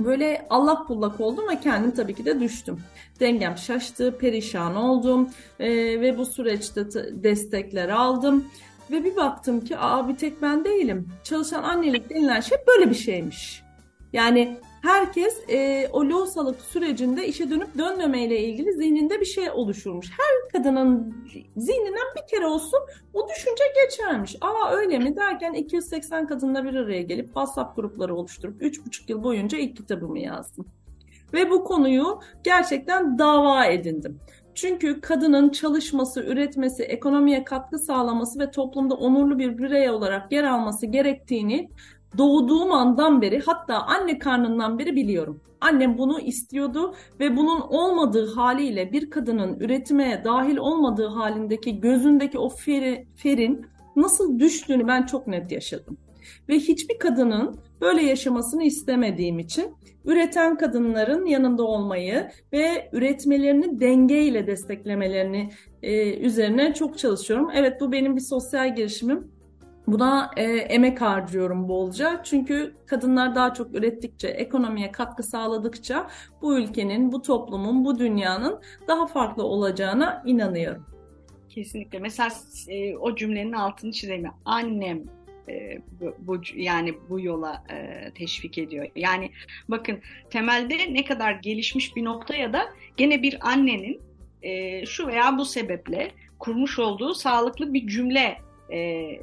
[0.00, 2.80] Böyle Allah bullak oldum ve kendim tabii ki de düştüm.
[3.20, 5.30] Dengem şaştı, perişan oldum
[5.60, 6.84] ee, ve bu süreçte
[7.22, 8.44] destekler aldım.
[8.90, 11.08] Ve bir baktım ki aa bir tek ben değilim.
[11.24, 13.62] Çalışan annelik denilen şey böyle bir şeymiş.
[14.12, 20.10] Yani herkes e, o lohusalık sürecinde işe dönüp dönmemeyle ilgili zihninde bir şey oluşurmuş.
[20.10, 21.16] Her kadının
[21.56, 22.80] zihninden bir kere olsun
[23.14, 24.36] o düşünce geçermiş.
[24.40, 29.58] Aa öyle mi derken 280 kadınla bir araya gelip WhatsApp grupları oluşturup 3,5 yıl boyunca
[29.58, 30.66] ilk kitabımı yazdım.
[31.32, 34.20] Ve bu konuyu gerçekten dava edindim.
[34.54, 40.86] Çünkü kadının çalışması, üretmesi, ekonomiye katkı sağlaması ve toplumda onurlu bir birey olarak yer alması
[40.86, 41.70] gerektiğini
[42.18, 45.40] doğduğum andan beri hatta anne karnından beri biliyorum.
[45.60, 52.48] Annem bunu istiyordu ve bunun olmadığı haliyle bir kadının üretime dahil olmadığı halindeki gözündeki o
[52.48, 55.98] feri, ferin nasıl düştüğünü ben çok net yaşadım.
[56.48, 65.50] Ve hiçbir kadının böyle yaşamasını istemediğim için üreten kadınların yanında olmayı ve üretmelerini dengeyle desteklemelerini
[65.82, 67.50] e, üzerine çok çalışıyorum.
[67.54, 69.31] Evet bu benim bir sosyal girişimim.
[69.86, 72.20] Buna e, emek harcıyorum bolca.
[72.24, 76.10] Çünkü kadınlar daha çok ürettikçe, ekonomiye katkı sağladıkça
[76.42, 80.86] bu ülkenin, bu toplumun, bu dünyanın daha farklı olacağına inanıyorum.
[81.48, 81.98] Kesinlikle.
[81.98, 82.30] Mesela
[82.68, 84.26] e, o cümlenin altını çizeyim.
[84.44, 85.02] Annem
[85.48, 88.86] e, bu, bu yani bu yola e, teşvik ediyor.
[88.96, 89.30] Yani
[89.68, 89.98] bakın
[90.30, 92.62] temelde ne kadar gelişmiş bir noktaya da
[92.96, 94.00] gene bir annenin
[94.42, 98.36] e, şu veya bu sebeple kurmuş olduğu sağlıklı bir cümle
[98.72, 99.18] e,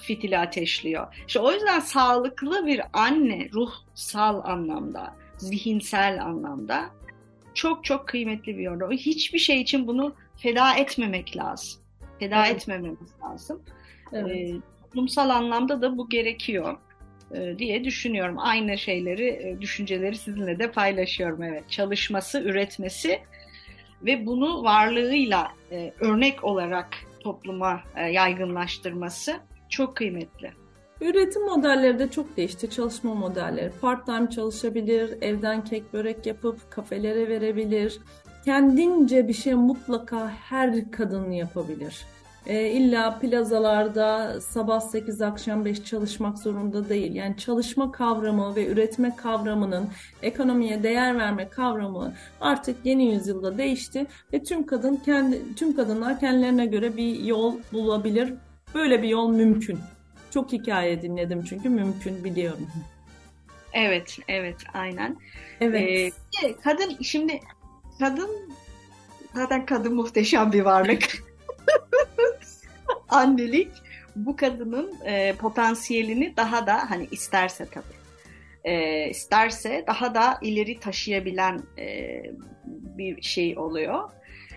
[0.00, 1.24] fitili ateşliyor.
[1.26, 6.90] İşte o yüzden sağlıklı bir anne ruhsal anlamda, zihinsel anlamda
[7.54, 8.92] çok çok kıymetli bir yorum.
[8.92, 11.82] Hiçbir şey için bunu feda etmemek lazım.
[12.18, 12.56] Feda evet.
[12.56, 13.62] etmememiz lazım.
[14.12, 14.36] Evet.
[14.36, 16.76] E, toplumsal anlamda da bu gerekiyor
[17.34, 18.36] e, diye düşünüyorum.
[18.38, 21.42] Aynı şeyleri, e, düşünceleri sizinle de paylaşıyorum.
[21.42, 23.20] Evet, çalışması, üretmesi
[24.02, 26.88] ve bunu varlığıyla e, örnek olarak
[27.22, 29.36] topluma e, yaygınlaştırması
[29.68, 30.52] çok kıymetli.
[31.00, 32.70] Üretim modelleri de çok değişti.
[32.70, 33.72] Çalışma modelleri.
[33.80, 37.98] Part time çalışabilir, evden kek börek yapıp kafelere verebilir.
[38.44, 42.06] Kendince bir şey mutlaka her kadın yapabilir.
[42.46, 47.14] E, illa plazalarda sabah 8 akşam 5 çalışmak zorunda değil.
[47.14, 49.88] Yani çalışma kavramı ve üretme kavramının
[50.22, 56.66] ekonomiye değer verme kavramı artık yeni yüzyılda değişti ve tüm kadın kendi tüm kadınlar kendilerine
[56.66, 58.34] göre bir yol bulabilir.
[58.74, 59.78] Böyle bir yol mümkün.
[60.30, 62.68] Çok hikaye dinledim çünkü mümkün biliyorum.
[63.72, 65.16] Evet, evet, aynen.
[65.60, 66.14] Evet.
[66.44, 67.40] Ee, kadın şimdi
[67.98, 68.30] kadın
[69.34, 71.31] zaten kadın muhteşem bir varlık.
[73.08, 73.68] annelik
[74.16, 78.02] bu kadının e, potansiyelini daha da hani isterse tabii
[78.64, 82.22] e, isterse daha da ileri taşıyabilen e,
[82.66, 84.10] bir şey oluyor.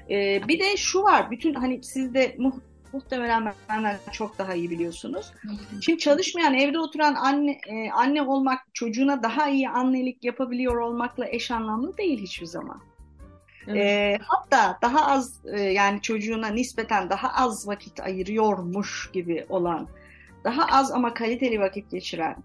[0.10, 2.62] E, bir de şu var bütün hani siz de mu
[2.94, 5.34] muhtemelen benden çok daha iyi biliyorsunuz.
[5.82, 11.52] Şimdi çalışmayan evde oturan anne e, anne olmak çocuğuna daha iyi annelik yapabiliyor olmakla eş
[11.52, 12.82] anlamlı değil hiçbir zaman.
[13.68, 13.78] Evet.
[13.78, 19.88] E, hatta daha az e, yani çocuğuna nispeten daha az vakit ayırıyormuş gibi olan,
[20.44, 22.36] daha az ama kaliteli vakit geçiren,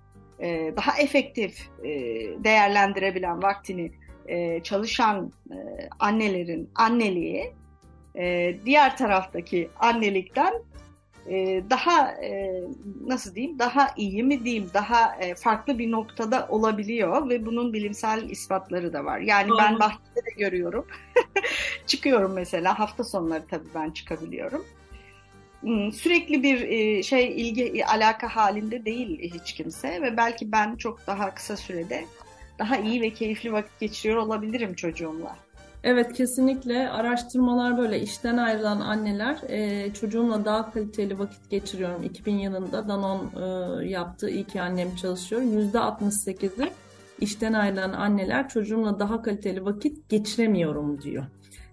[0.41, 1.89] e, daha efektif e,
[2.45, 3.93] değerlendirebilen vaktini
[4.27, 5.57] e, çalışan e,
[5.99, 7.53] annelerin anneliği
[8.17, 10.53] e, diğer taraftaki annelikten
[11.31, 12.63] e, daha e,
[13.07, 18.31] nasıl diyeyim daha iyi mi diyeyim daha e, farklı bir noktada olabiliyor ve bunun bilimsel
[18.31, 19.19] ispatları da var.
[19.19, 19.59] Yani Doğru.
[19.59, 20.87] ben bahçede de görüyorum.
[21.87, 24.65] Çıkıyorum mesela hafta sonları tabii ben çıkabiliyorum.
[25.61, 31.35] Hmm, sürekli bir şey ilgi alaka halinde değil hiç kimse ve belki ben çok daha
[31.35, 32.05] kısa sürede
[32.59, 35.37] daha iyi ve keyifli vakit geçiriyor olabilirim çocuğumla.
[35.85, 42.03] Evet kesinlikle araştırmalar böyle işten ayrılan anneler e, çocuğumla daha kaliteli vakit geçiriyorum.
[42.03, 45.43] 2000 yılında Danon e, yaptı iyi ki annem çalışıyor.
[45.43, 46.71] %68'i
[47.21, 51.25] işten ayrılan anneler çocuğumla daha kaliteli vakit geçiremiyorum diyor.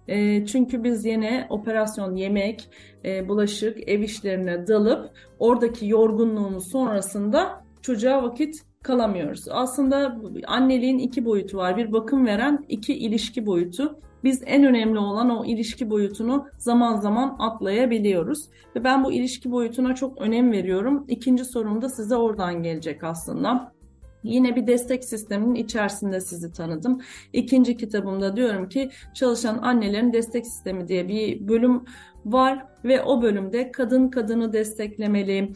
[0.08, 2.68] E, çünkü biz yine operasyon, yemek,
[3.04, 9.44] e, bulaşık, ev işlerine dalıp oradaki yorgunluğumuz sonrasında çocuğa vakit kalamıyoruz.
[9.50, 11.76] Aslında anneliğin iki boyutu var.
[11.76, 13.98] Bir bakım veren, iki ilişki boyutu.
[14.24, 18.48] Biz en önemli olan o ilişki boyutunu zaman zaman atlayabiliyoruz.
[18.76, 21.04] Ve ben bu ilişki boyutuna çok önem veriyorum.
[21.08, 23.72] İkinci sorum da size oradan gelecek aslında.
[24.22, 27.00] Yine bir destek sisteminin içerisinde sizi tanıdım.
[27.32, 31.84] İkinci kitabımda diyorum ki çalışan annelerin destek sistemi diye bir bölüm
[32.24, 35.52] var ve o bölümde kadın kadını desteklemeli,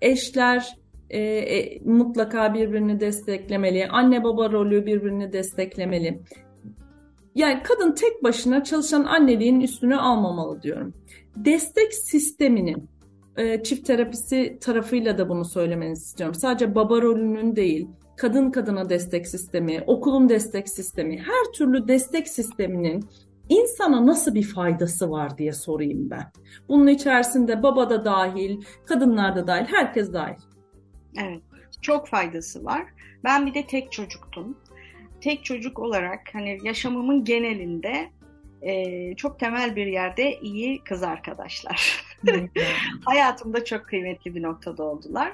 [0.00, 0.76] eşler
[1.10, 3.88] e, e, mutlaka birbirini desteklemeli.
[3.88, 6.20] Anne baba rolü birbirini desteklemeli.
[7.34, 10.94] Yani kadın tek başına çalışan anneliğin üstünü almamalı diyorum.
[11.36, 12.88] Destek sisteminin
[13.36, 16.34] e, çift terapisi tarafıyla da bunu söylemenizi istiyorum.
[16.34, 23.04] Sadece baba rolünün değil, kadın kadına destek sistemi, okulun destek sistemi, her türlü destek sisteminin
[23.48, 26.24] insana nasıl bir faydası var diye sorayım ben.
[26.68, 30.55] Bunun içerisinde baba da dahil, kadınlar da dahil, herkes dahil.
[31.18, 31.42] Evet,
[31.82, 32.84] çok faydası var.
[33.24, 34.56] Ben bir de tek çocuktum.
[35.20, 38.10] Tek çocuk olarak hani yaşamımın genelinde
[38.62, 42.04] e, çok temel bir yerde iyi kız arkadaşlar.
[43.04, 45.32] Hayatımda çok kıymetli bir noktada oldular.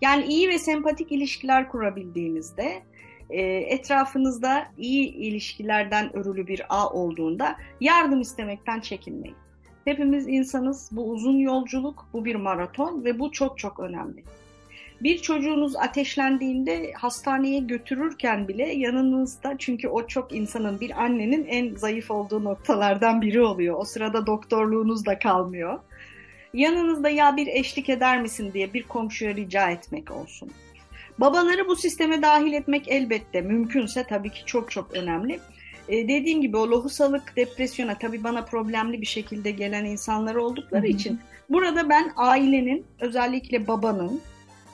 [0.00, 2.82] Yani iyi ve sempatik ilişkiler kurabildiğinizde
[3.30, 9.36] e, etrafınızda iyi ilişkilerden örülü bir ağ olduğunda yardım istemekten çekinmeyin.
[9.84, 10.88] Hepimiz insanız.
[10.92, 14.24] Bu uzun yolculuk, bu bir maraton ve bu çok çok önemli.
[15.00, 22.10] Bir çocuğunuz ateşlendiğinde hastaneye götürürken bile yanınızda çünkü o çok insanın bir annenin en zayıf
[22.10, 23.76] olduğu noktalardan biri oluyor.
[23.78, 25.78] O sırada doktorluğunuz da kalmıyor.
[26.54, 30.50] Yanınızda ya bir eşlik eder misin diye bir komşuya rica etmek olsun.
[31.18, 35.40] Babaları bu sisteme dahil etmek elbette mümkünse tabii ki çok çok önemli.
[35.88, 40.90] Ee, dediğim gibi o lohusalık, depresyona tabii bana problemli bir şekilde gelen insanlar oldukları Hı-hı.
[40.90, 44.20] için burada ben ailenin özellikle babanın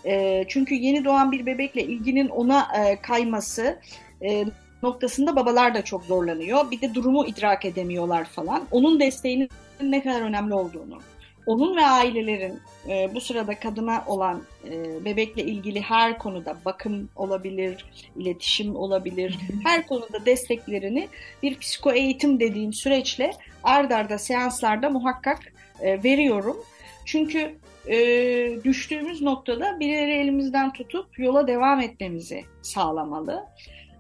[0.07, 3.79] e, çünkü yeni doğan bir bebekle ilginin ona e, kayması
[4.23, 4.45] e,
[4.83, 6.71] noktasında babalar da çok zorlanıyor.
[6.71, 8.63] Bir de durumu idrak edemiyorlar falan.
[8.71, 9.49] Onun desteğinin
[9.83, 10.99] ne kadar önemli olduğunu
[11.47, 17.85] onun ve ailelerin e, bu sırada kadına olan e, bebekle ilgili her konuda bakım olabilir,
[18.17, 21.09] iletişim olabilir, her konuda desteklerini
[21.43, 23.31] bir psiko eğitim dediğim süreçle
[23.65, 26.57] ard arda seanslarda muhakkak e, veriyorum.
[27.05, 27.55] Çünkü
[27.91, 33.45] e, düştüğümüz noktada birileri elimizden tutup yola devam etmemizi sağlamalı.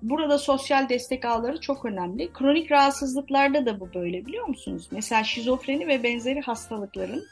[0.02, 2.32] Burada sosyal destek ağları çok önemli.
[2.32, 4.88] Kronik rahatsızlıklarda da bu böyle biliyor musunuz?
[4.90, 7.24] Mesela şizofreni ve benzeri hastalıkların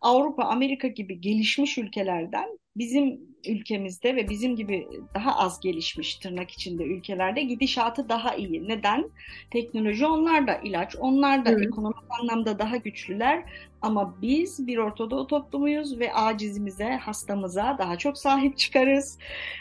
[0.00, 6.84] Avrupa, Amerika gibi gelişmiş ülkelerden bizim ülkemizde ve bizim gibi daha az gelişmiş tırnak içinde
[6.84, 8.68] ülkelerde gidişatı daha iyi.
[8.68, 9.10] Neden?
[9.50, 11.66] Teknoloji onlar da ilaç, onlar da evet.
[11.66, 13.42] ekonomik anlamda daha güçlüler
[13.82, 19.18] ama biz bir Ortadoğu toplumuyuz ve acizimize, hastamıza daha çok sahip çıkarız.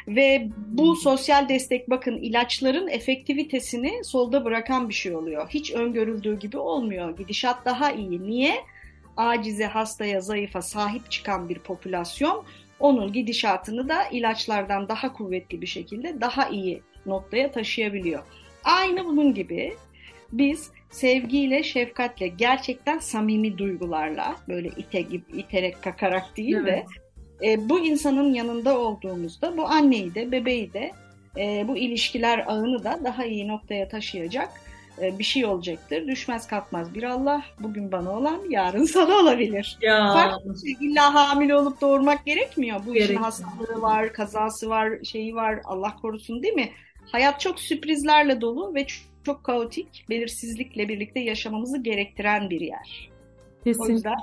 [0.08, 5.50] Ve bu sosyal destek bakın ilaçların efektivitesini solda bırakan bir şey oluyor.
[5.50, 7.18] Hiç öngörüldüğü gibi olmuyor.
[7.18, 8.24] Gidişat daha iyi.
[8.24, 8.56] Niye?
[9.18, 12.44] acize, hastaya, zayıfa sahip çıkan bir popülasyon
[12.80, 18.24] onun gidişatını da ilaçlardan daha kuvvetli bir şekilde daha iyi noktaya taşıyabiliyor.
[18.64, 19.74] Aynı bunun gibi
[20.32, 26.68] biz sevgiyle, şefkatle, gerçekten samimi duygularla böyle ite gibi iterek kakarak değil evet.
[26.68, 26.86] de
[27.52, 30.92] e, bu insanın yanında olduğumuzda bu anneyi de bebeği de
[31.38, 34.50] e, bu ilişkiler ağını da daha iyi noktaya taşıyacak
[35.02, 36.08] bir şey olacaktır.
[36.08, 37.44] Düşmez kalkmaz bir Allah.
[37.60, 39.78] Bugün bana olan yarın sana olabilir.
[39.82, 40.14] Ya.
[40.14, 40.88] Farklı şey.
[40.88, 42.80] İlla hamile olup doğurmak gerekmiyor.
[42.88, 43.10] Bu Gerek.
[43.10, 45.60] işin hastalığı var, kazası var, şeyi var.
[45.64, 46.70] Allah korusun değil mi?
[47.12, 48.86] Hayat çok sürprizlerle dolu ve
[49.24, 53.10] çok kaotik, belirsizlikle birlikte yaşamamızı gerektiren bir yer.
[53.64, 53.94] Kesinlikle.
[53.94, 54.16] O yüzden,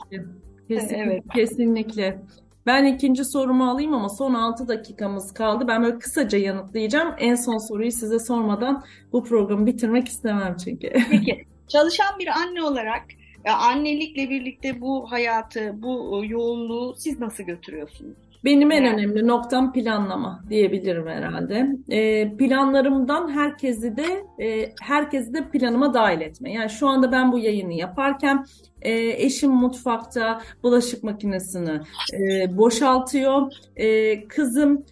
[0.69, 0.97] Kesinlikle.
[0.97, 1.25] Evet.
[1.35, 2.19] Kesinlikle.
[2.67, 5.65] Ben ikinci sorumu alayım ama son 6 dakikamız kaldı.
[5.69, 7.15] Ben böyle kısaca yanıtlayacağım.
[7.19, 10.93] En son soruyu size sormadan bu programı bitirmek istemem çünkü.
[11.11, 11.45] Peki.
[11.69, 13.03] Çalışan bir anne olarak
[13.45, 18.30] annelikle birlikte bu hayatı, bu yoğunluğu siz nasıl götürüyorsunuz?
[18.45, 21.67] Benim en önemli noktam planlama diyebilirim herhalde.
[21.89, 26.53] E, planlarımdan herkesi de e, herkesi de planıma dahil etme.
[26.53, 28.47] Yani şu anda ben bu yayını yaparken
[28.83, 28.93] e,
[29.25, 31.81] eşim mutfakta bulaşık makinesini
[32.13, 33.53] e, boşaltıyor.
[33.77, 34.85] E, kızım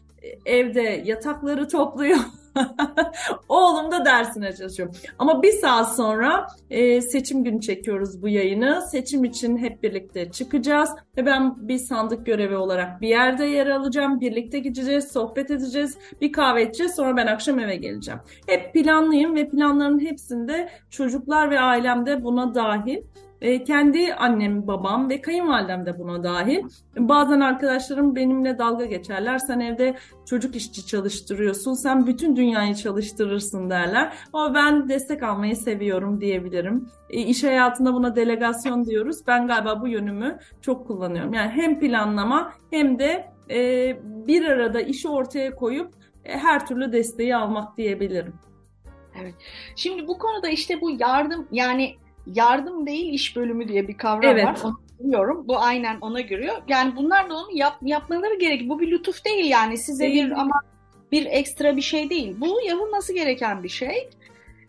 [0.46, 2.18] evde yatakları topluyor.
[3.48, 4.96] Oğlum da dersine çalışıyor.
[5.18, 8.82] Ama bir saat sonra e, seçim günü çekiyoruz bu yayını.
[8.90, 10.90] Seçim için hep birlikte çıkacağız.
[11.16, 14.20] Ve ben bir sandık görevi olarak bir yerde yer alacağım.
[14.20, 16.94] Birlikte gideceğiz, sohbet edeceğiz, bir kahve içeceğiz.
[16.94, 18.20] Sonra ben akşam eve geleceğim.
[18.46, 22.98] Hep planlıyım ve planların hepsinde çocuklar ve ailem de buna dahil.
[23.40, 26.62] E, kendi annem, babam ve kayınvalidem de buna dahil.
[26.96, 29.38] Bazen arkadaşlarım benimle dalga geçerler.
[29.38, 29.96] Sen evde
[30.26, 34.12] çocuk işçi çalıştırıyorsun, sen bütün dünyayı çalıştırırsın derler.
[34.32, 36.88] Ama ben destek almayı seviyorum diyebilirim.
[37.10, 39.26] E, iş hayatında buna delegasyon diyoruz.
[39.26, 41.32] Ben galiba bu yönümü çok kullanıyorum.
[41.32, 47.36] Yani hem planlama hem de e, bir arada işi ortaya koyup e, her türlü desteği
[47.36, 48.34] almak diyebilirim.
[49.22, 49.34] Evet.
[49.76, 51.94] Şimdi bu konuda işte bu yardım yani
[52.34, 54.44] yardım değil iş bölümü diye bir kavram evet.
[54.44, 54.58] var.
[54.64, 55.44] Onu biliyorum.
[55.48, 56.56] Bu aynen ona görüyor.
[56.68, 58.68] Yani bunlar da onu yap, yapmaları gerek.
[58.68, 60.26] Bu bir lütuf değil yani size değil.
[60.26, 60.60] bir ama
[61.12, 62.36] bir ekstra bir şey değil.
[62.38, 64.10] Bu yapılması gereken bir şey.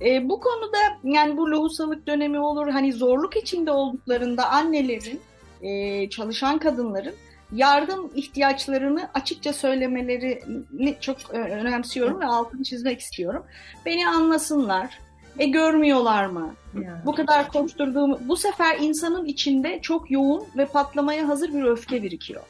[0.05, 5.21] E, bu konuda yani bu lohusalık dönemi olur hani zorluk içinde olduklarında annelerin
[5.61, 7.15] e, çalışan kadınların
[7.51, 13.43] yardım ihtiyaçlarını açıkça söylemelerini çok önemsiyorum ve altını çizmek istiyorum.
[13.86, 14.99] Beni anlasınlar,
[15.39, 16.55] e görmüyorlar mı?
[16.73, 17.05] Yani.
[17.05, 22.41] Bu kadar koşturduğum, bu sefer insanın içinde çok yoğun ve patlamaya hazır bir öfke birikiyor.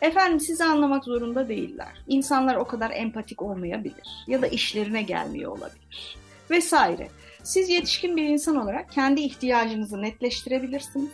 [0.00, 2.02] Efendim sizi anlamak zorunda değiller.
[2.08, 6.16] İnsanlar o kadar empatik olmayabilir ya da işlerine gelmiyor olabilir.
[6.50, 7.08] vesaire.
[7.42, 11.10] Siz yetişkin bir insan olarak kendi ihtiyacınızı netleştirebilirsiniz.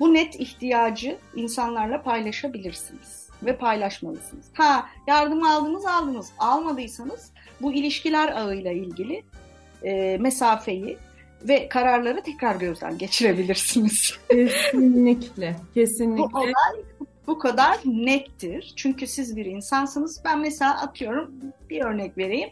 [0.00, 4.46] Bu net ihtiyacı insanlarla paylaşabilirsiniz ve paylaşmalısınız.
[4.54, 7.30] Ha yardım aldınız aldınız almadıysanız
[7.60, 9.22] bu ilişkiler ağıyla ilgili
[9.82, 10.98] e, mesafeyi
[11.42, 14.18] ve kararları tekrar gözden geçirebilirsiniz.
[14.30, 16.32] Kesinlikle, kesinlikle.
[16.32, 16.84] Bu olay
[17.26, 18.72] bu kadar nettir.
[18.76, 20.20] Çünkü siz bir insansınız.
[20.24, 21.34] Ben mesela atıyorum
[21.70, 22.50] bir örnek vereyim.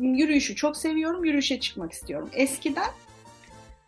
[0.00, 1.24] Yürüyüşü çok seviyorum.
[1.24, 2.30] Yürüyüşe çıkmak istiyorum.
[2.32, 2.90] Eskiden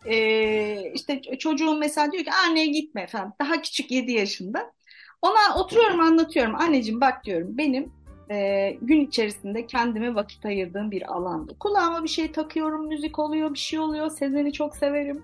[0.07, 3.33] e, işte çocuğum mesela diyor ki anne gitme efendim.
[3.41, 4.73] Daha küçük 7 yaşında.
[5.23, 6.55] Ona oturuyorum anlatıyorum.
[6.55, 7.93] Anneciğim bak diyorum benim
[8.31, 11.57] e, gün içerisinde kendime vakit ayırdığım bir alandı.
[11.61, 14.11] Kulağıma bir şey takıyorum, müzik oluyor, bir şey oluyor.
[14.11, 15.23] Sezen'i çok severim.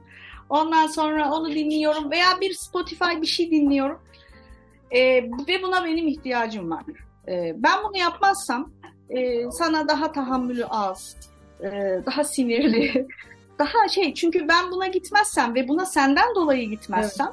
[0.48, 4.00] Ondan sonra onu dinliyorum veya bir Spotify bir şey dinliyorum.
[4.90, 6.82] E, ve buna benim ihtiyacım var.
[7.28, 8.72] E, ben bunu yapmazsam
[9.10, 11.16] e, sana daha tahammülü az,
[11.60, 11.68] e,
[12.06, 13.06] daha sinirli,
[13.58, 17.32] daha şey çünkü ben buna gitmezsem ve buna senden dolayı gitmezsem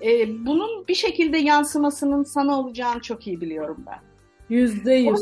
[0.00, 0.28] evet.
[0.28, 3.98] e, bunun bir şekilde yansımasının sana olacağını çok iyi biliyorum ben.
[4.48, 5.20] Yüzde yüz.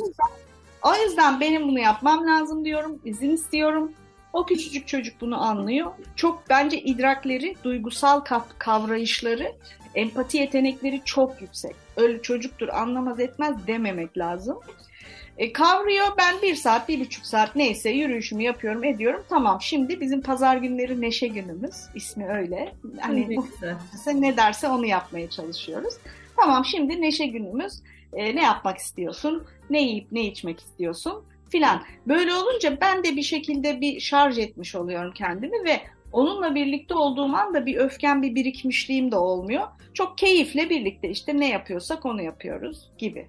[0.83, 3.93] O yüzden benim bunu yapmam lazım diyorum, izin istiyorum.
[4.33, 5.93] O küçücük çocuk bunu anlıyor.
[6.17, 8.21] Çok bence idrakleri, duygusal
[8.59, 9.53] kavrayışları,
[9.95, 11.77] empati yetenekleri çok yüksek.
[11.97, 14.61] Öyle çocuktur anlamaz etmez dememek lazım.
[15.39, 19.23] E, kavruyor ben bir saat, bir buçuk saat neyse yürüyüşümü yapıyorum, ediyorum.
[19.29, 21.75] Tamam şimdi bizim pazar günleri neşe günümüz.
[21.95, 22.75] ismi öyle.
[23.01, 23.39] Hani
[24.15, 25.95] ne derse onu yapmaya çalışıyoruz.
[26.37, 27.83] Tamam şimdi neşe günümüz.
[28.13, 29.45] E, ne yapmak istiyorsun?
[29.71, 31.25] Ne yiyip ne içmek istiyorsun?
[31.49, 31.83] Filan.
[32.07, 35.81] Böyle olunca ben de bir şekilde bir şarj etmiş oluyorum kendimi ve
[36.13, 39.63] onunla birlikte olduğum anda bir öfkem, bir birikmişliğim de olmuyor.
[39.95, 43.29] Çok keyifle birlikte işte ne yapıyorsak onu yapıyoruz gibi.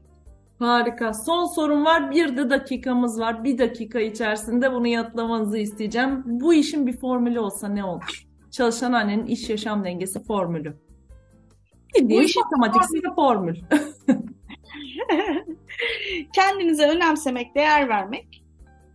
[0.59, 1.13] Harika.
[1.13, 2.11] Son sorum var.
[2.11, 3.43] Bir de dakikamız var.
[3.43, 6.23] Bir dakika içerisinde bunu yatlamanızı isteyeceğim.
[6.25, 8.27] Bu işin bir formülü olsa ne olur?
[8.51, 10.77] Çalışan annenin iş yaşam dengesi formülü.
[11.95, 13.55] Bildiğin Bu iş matematik bir formül.
[16.33, 18.43] Kendinize önemsemek, değer vermek,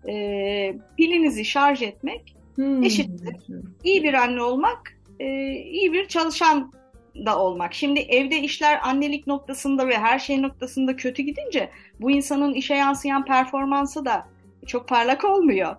[0.09, 2.83] e, pilinizi şarj etmek hmm.
[2.83, 3.37] eşittir.
[3.85, 6.73] İyi bir anne olmak, e, iyi bir çalışan
[7.17, 7.75] da olmak.
[7.75, 11.71] Şimdi evde işler annelik noktasında ve her şey noktasında kötü gidince
[12.01, 14.29] bu insanın işe yansıyan performansı da
[14.67, 15.77] çok parlak olmuyor.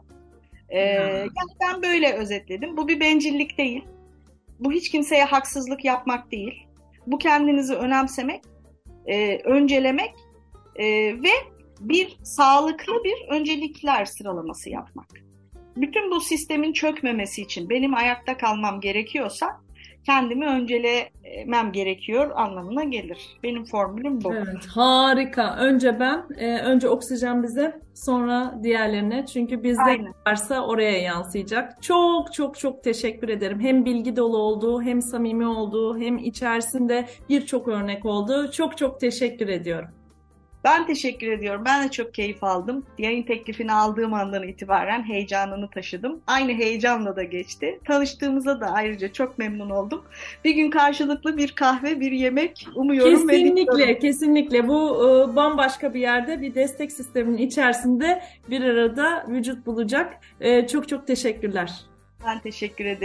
[0.69, 1.29] Ee, yani
[1.61, 2.77] ben böyle özetledim.
[2.77, 3.83] Bu bir bencillik değil.
[4.59, 6.67] Bu hiç kimseye haksızlık yapmak değil.
[7.07, 8.41] Bu kendinizi önemsemek,
[9.05, 10.13] e, öncelemek
[10.75, 10.85] e,
[11.23, 11.31] ve
[11.79, 15.07] bir sağlıklı bir öncelikler sıralaması yapmak.
[15.75, 19.62] Bütün bu sistemin çökmemesi için benim ayakta kalmam gerekiyorsa
[20.05, 23.17] kendimi öncelemem gerekiyor anlamına gelir.
[23.43, 24.33] Benim formülüm bu.
[24.33, 25.55] Evet, harika.
[25.55, 29.25] Önce ben, e, önce oksijen bize, sonra diğerlerine.
[29.25, 30.13] Çünkü bizde Aynen.
[30.27, 31.83] varsa oraya yansıyacak.
[31.83, 33.59] Çok çok çok teşekkür ederim.
[33.59, 38.51] Hem bilgi dolu olduğu, hem samimi olduğu, hem içerisinde birçok örnek olduğu.
[38.51, 39.89] Çok çok teşekkür ediyorum.
[40.63, 41.61] Ben teşekkür ediyorum.
[41.65, 42.85] Ben de çok keyif aldım.
[42.97, 46.21] Yayın teklifini aldığım andan itibaren heyecanını taşıdım.
[46.27, 47.79] Aynı heyecanla da geçti.
[47.85, 50.03] Tanıştığımıza da ayrıca çok memnun oldum.
[50.45, 53.27] Bir gün karşılıklı bir kahve, bir yemek umuyorum.
[53.27, 54.67] Kesinlikle, ve kesinlikle.
[54.67, 60.17] Bu e, bambaşka bir yerde bir destek sisteminin içerisinde bir arada vücut bulacak.
[60.41, 61.71] E, çok çok teşekkürler.
[62.27, 62.99] Ben teşekkür ederim.